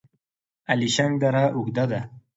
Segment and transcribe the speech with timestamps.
[0.71, 2.01] الیشنګ دره اوږده ده؟